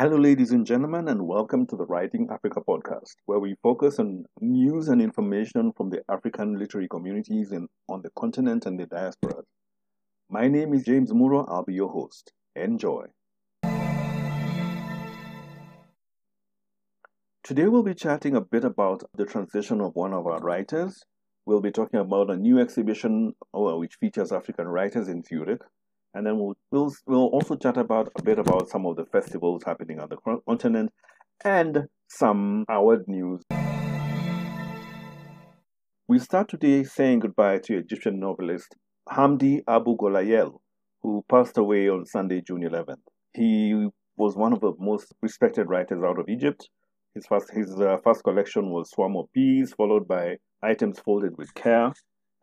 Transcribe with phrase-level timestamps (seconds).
[0.00, 4.24] Hello, ladies and gentlemen, and welcome to the Writing Africa podcast, where we focus on
[4.40, 9.42] news and information from the African literary communities in, on the continent and the diaspora.
[10.30, 11.44] My name is James Murua.
[11.50, 12.32] I'll be your host.
[12.56, 13.08] Enjoy.
[17.44, 21.04] Today, we'll be chatting a bit about the transition of one of our writers.
[21.44, 25.60] We'll be talking about a new exhibition uh, which features African writers in Zurich
[26.14, 29.62] and then we'll, we'll we'll also chat about a bit about some of the festivals
[29.64, 30.90] happening on the continent
[31.44, 33.42] and some award news.
[36.08, 38.74] We start today saying goodbye to Egyptian novelist
[39.08, 40.58] Hamdy Abu Golayyel,
[41.02, 42.96] who passed away on Sunday, June 11th.
[43.34, 46.68] He was one of the most respected writers out of Egypt.
[47.14, 51.54] His first his uh, first collection was Swarm of Bees, followed by Items Folded with
[51.54, 51.92] Care,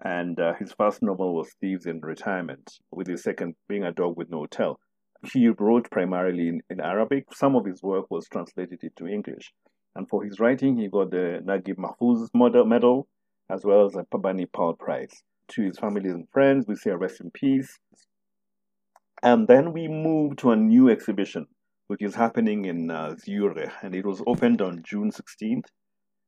[0.03, 4.15] and uh, his first novel was Thieves in Retirement, with his second being A Dog
[4.15, 4.79] with No Tail.
[5.33, 7.25] He wrote primarily in, in Arabic.
[7.33, 9.51] Some of his work was translated into English.
[9.95, 13.07] And for his writing, he got the Naguib Mahfouz Medal,
[13.49, 15.23] as well as the Pabani Powell Prize.
[15.49, 17.79] To his family and friends, we say rest in peace.
[19.23, 21.47] And then we move to a new exhibition,
[21.87, 25.65] which is happening in uh, Zurich, and it was opened on June 16th.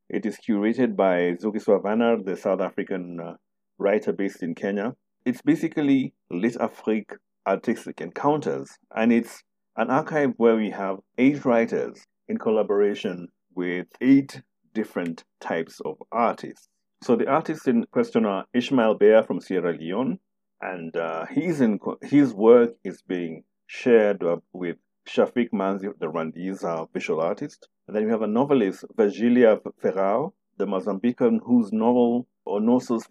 [0.10, 3.34] It is curated by Zukiswa Wanner, the South African uh,
[3.80, 4.96] writer based in Kenya.
[5.26, 9.44] It's basically Litafrika Artistic Encounters, and it's
[9.76, 14.42] an archive where we have eight writers in collaboration with eight
[14.74, 16.68] different types of artists.
[17.04, 20.20] So the artists in question are Ishmael Beah from Sierra Leone,
[20.62, 24.22] and uh, he's in, his work is being shared
[24.54, 27.68] with Shafiq Manzi, the Rwandese visual artist.
[27.88, 33.08] And then we have a novelist, Virgilia Ferrao, the Mozambican, whose novel Onosos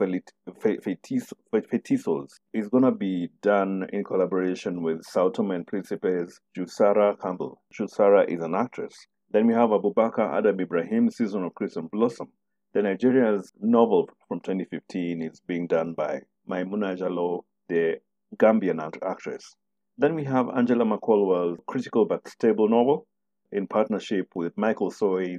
[1.53, 7.63] Fetisos is going to be done in collaboration with Sao Tome and Principe's Jusara Campbell.
[7.73, 9.07] Jusara is an actress.
[9.31, 12.33] Then we have Abubakar Adam Ibrahim, Season of Crimson Blossom.
[12.75, 18.01] The Nigeria's novel from 2015 is being done by Maimuna Jallow, the
[18.37, 19.55] Gambian actress.
[19.97, 23.07] Then we have Angela Makholwa's critical but stable novel
[23.53, 25.39] in partnership with Michael Soi,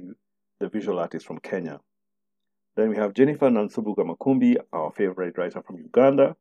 [0.58, 1.80] the visual artist from Kenya.
[2.80, 6.34] Then we have Jennifer Nansubuga Makumbi, our favorite writer from Uganda.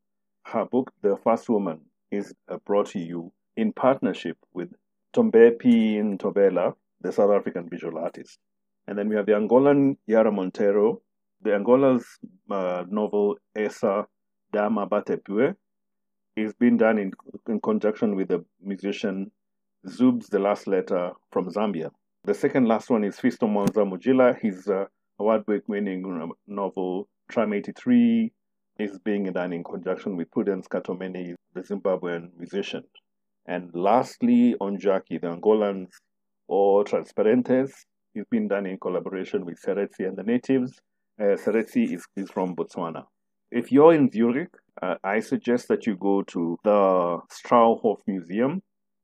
[0.46, 4.70] Her book, The First Woman, is uh, brought to you in partnership with
[5.14, 8.40] Tombepi Ntobela, the South African visual artist.
[8.88, 11.02] And then we have the Angolan Yara Monteiro,
[11.42, 12.06] the Angola's
[12.50, 14.08] uh, novel Esa
[14.54, 15.54] Dama Batepue
[16.38, 17.12] is being done in,
[17.50, 19.30] in conjunction with the musician
[19.90, 21.90] Zub's The Last Letter from Zambia.
[22.24, 24.40] The second last one is Fiston Mwanza Mujila.
[24.40, 24.86] He's uh,
[25.20, 28.32] award-winning novel Tram 83
[28.80, 32.84] is being done in conjunction with Prudence Katomeni, the Zimbabwean musician.
[33.46, 35.90] And lastly, Ondjaki, the Angolans
[36.50, 37.72] Os Transparentes
[38.16, 40.80] is being done in collaboration with Seretse and the natives.
[41.22, 43.04] Uh, is, is from Botswana.
[43.52, 48.62] If you're in Zurich, uh, I suggest that you go to the Strauhof Museum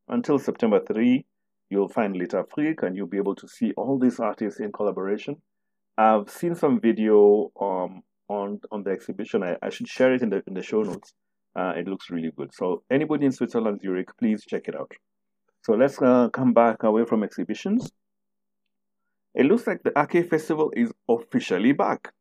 [0.07, 1.25] until September 3.
[1.69, 5.41] You'll find Litafrika and you'll be able to see all these artists in collaboration.
[5.97, 9.43] I've seen some video um, on on the exhibition.
[9.43, 11.13] I, I should share it in the in the show notes.
[11.55, 12.53] Uh, it looks really good.
[12.53, 14.91] So anybody in Switzerland, Zurich, please check it out.
[15.63, 17.91] So let's uh, come back away from exhibitions.
[19.33, 22.11] It looks like the Ake Festival is officially back.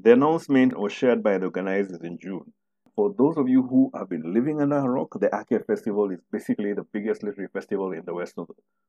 [0.00, 2.52] The announcement was shared by the organizers in June.
[2.96, 6.20] For those of you who have been living under a rock, the Ake Festival is
[6.30, 8.46] basically the biggest literary festival in the western,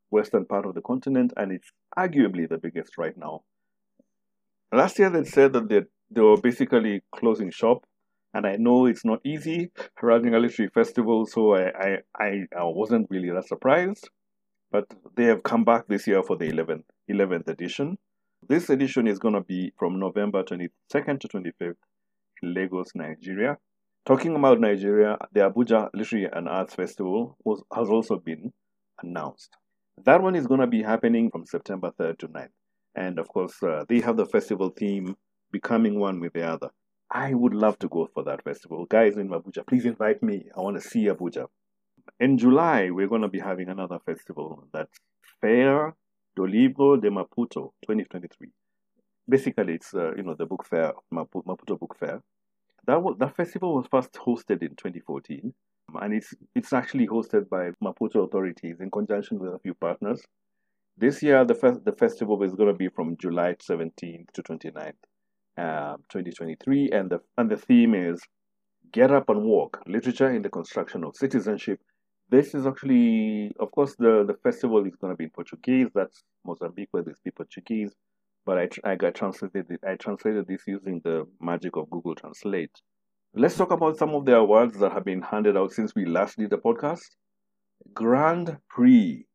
[0.09, 3.41] western part of the continent, and it's arguably the biggest right now.
[4.73, 7.85] Last year they said that they, they were basically closing shop,
[8.33, 12.63] and I know it's not easy running a literary festival, so I, I, I, I
[12.63, 14.09] wasn't really that surprised.
[14.71, 14.85] But
[15.15, 17.99] they have come back this year for the 11th, 11th edition.
[18.49, 21.75] This edition is going to be from November 22nd to 25th
[22.41, 23.57] in Lagos, Nigeria.
[24.07, 28.51] Talking about Nigeria, the Abuja Literary and Arts Festival was, has also been
[29.03, 29.55] announced.
[30.03, 32.49] That one is going to be happening from September 3rd to 9th.
[32.95, 35.15] And of course, uh, they have the festival theme
[35.51, 36.69] becoming one with the other.
[37.11, 38.85] I would love to go for that festival.
[38.85, 40.45] Guys in Abuja, please invite me.
[40.57, 41.47] I want to see Abuja.
[42.19, 44.97] In July, we're going to be having another festival that's
[45.41, 45.93] Feira
[46.35, 48.49] do Livro de Maputo 2023.
[49.29, 52.21] Basically, it's uh, you know the book fair, Maputo, Maputo Book Fair.
[52.85, 55.53] That was, that festival was first hosted in 2014,
[56.01, 60.21] and it's it's actually hosted by Maputo authorities in conjunction with a few partners.
[60.97, 64.93] This year, the, fe- the festival is going to be from July 17th to 29th,
[65.57, 68.21] uh, 2023, and the, and the theme is
[68.91, 71.79] Get Up and Walk Literature in the Construction of Citizenship
[72.29, 75.87] This is actually, of course, the, the festival is going to be in Portuguese.
[75.95, 77.93] That's Mozambique, where they speak Portuguese.
[78.45, 82.75] But I, I got translated it, I translated this using the magic of Google Translate.
[83.33, 86.37] Let's talk about some of the awards that have been handed out since we last
[86.37, 87.15] did the podcast.
[87.93, 89.25] Grand Prix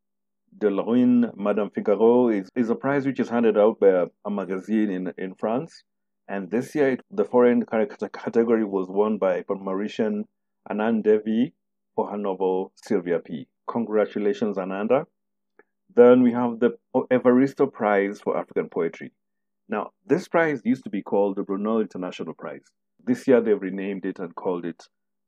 [0.58, 4.30] de l'Héroïne Madame Figaro is, is a prize which is handed out by a, a
[4.30, 5.84] magazine in, in France.
[6.26, 10.24] And this year, it, the foreign category was won by Mauritian
[10.70, 11.54] Ananda Devi
[11.94, 13.48] for her novel Sylvia P.
[13.66, 15.06] Congratulations, Ananda.
[15.94, 16.76] Then we have the
[17.10, 19.12] Evaristo Prize for African Poetry.
[19.68, 22.64] Now, this prize used to be called the Brunel International Prize.
[23.04, 24.84] This year, they've renamed it and called it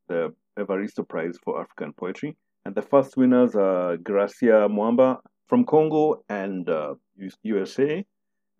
[0.09, 2.37] the Evaristo Prize for African Poetry.
[2.65, 5.19] And the first winners are Gracia Mwamba
[5.49, 6.95] from Congo and uh,
[7.43, 8.05] USA,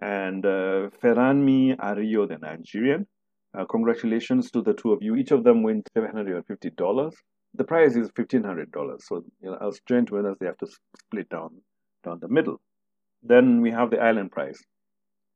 [0.01, 3.07] and uh, Feranmi Ariyo, the Nigerian.
[3.57, 5.17] Uh, congratulations to the two of you.
[5.17, 7.13] Each of them win $750
[7.55, 9.05] the prize is fifteen hundred dollars.
[9.07, 10.69] So you know, as joint winners, they have to
[10.99, 11.61] split down
[12.05, 12.61] down the middle.
[13.23, 14.59] Then we have the Island Prize.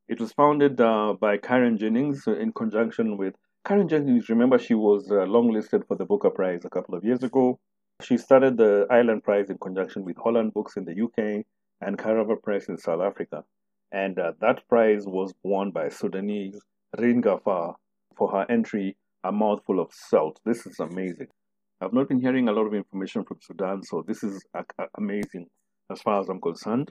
[0.07, 3.35] It was founded uh, by Karen Jennings in conjunction with
[3.65, 4.29] Karen Jennings.
[4.29, 7.59] Remember, she was uh, longlisted for the Booker Prize a couple of years ago.
[8.01, 11.45] She started the Island Prize in conjunction with Holland Books in the UK
[11.81, 13.43] and Karavan Press in South Africa.
[13.91, 16.59] And uh, that prize was won by Sudanese
[16.97, 17.75] Reem Gaafar
[18.17, 20.39] for her entry, A Mouthful of Salt.
[20.45, 21.27] This is amazing.
[21.81, 24.43] I've not been hearing a lot of information from Sudan, so this is
[24.97, 25.47] amazing
[25.91, 26.89] as far as I'm concerned.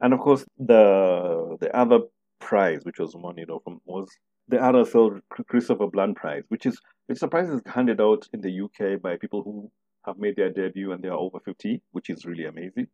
[0.00, 2.00] And of course, the the other
[2.40, 4.08] prize, which was won, you know, from was
[4.48, 8.60] the RSL Christopher Bland Prize, which is which the prize is handed out in the
[8.62, 9.70] UK by people who
[10.04, 12.88] have made their debut and they are over 50, which is really amazing.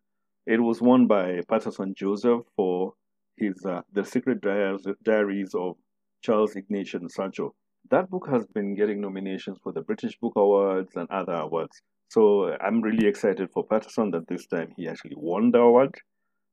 [0.47, 2.95] It was won by Paterson Joseph for
[3.37, 5.77] his uh, The Secret Diaries of
[6.23, 7.55] Charles Ignatius Sancho,
[7.91, 11.81] that book has been getting nominations for the British Book Awards and other awards.
[12.09, 15.95] So I'm really excited for Paterson that this time he actually won the award.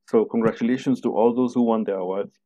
[0.09, 2.39] So congratulations to all those who won the awards.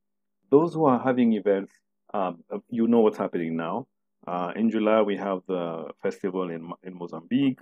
[0.52, 1.74] Those who are having events,
[2.14, 3.88] um, you know what's happening now.
[4.26, 7.60] Uh, in July we have the festival in in Mozambique.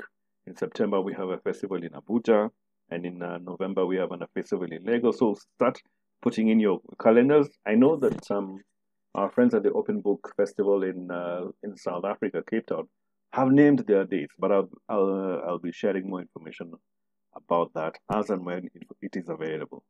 [0.47, 2.49] In September we have a festival in Abuja,
[2.91, 5.19] and in uh, November we have a festival in Lagos.
[5.19, 5.79] So start
[6.21, 7.49] putting in your calendars.
[7.65, 8.59] I know that um,
[9.15, 12.87] our friends at the Open Book Festival in uh, in South Africa, Cape Town,
[13.33, 16.71] have named their dates, but I'll I'll, uh, I'll be sharing more information
[17.35, 18.69] about that as and when
[19.01, 19.83] it, is available.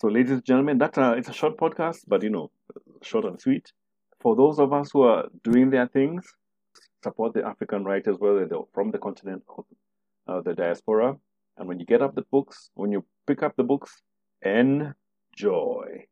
[0.00, 2.50] So, ladies and gentlemen, that's a, it's a short podcast, but you know,
[3.02, 3.70] short and sweet.
[4.20, 6.24] For those of us who are doing their things,
[7.02, 9.64] support the African writers, whether they're from the continent or
[10.30, 11.16] uh, the diaspora.
[11.56, 14.02] And when you get up the books, when you pick up the books,
[14.42, 16.06] enjoy.